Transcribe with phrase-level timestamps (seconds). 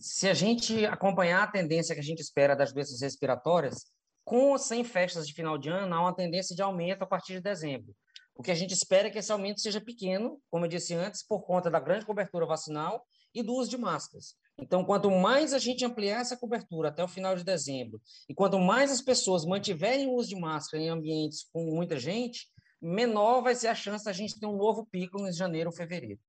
[0.00, 3.86] se a gente acompanhar a tendência que a gente espera das doenças respiratórias,
[4.24, 7.34] com ou sem festas de final de ano, há uma tendência de aumento a partir
[7.34, 7.94] de dezembro.
[8.34, 11.26] O que a gente espera é que esse aumento seja pequeno, como eu disse antes,
[11.26, 14.36] por conta da grande cobertura vacinal e do uso de máscaras.
[14.56, 18.58] Então, quanto mais a gente ampliar essa cobertura até o final de dezembro, e quanto
[18.60, 22.46] mais as pessoas mantiverem o uso de máscara em ambientes com muita gente,
[22.80, 26.20] menor vai ser a chance da gente ter um novo pico em janeiro ou fevereiro.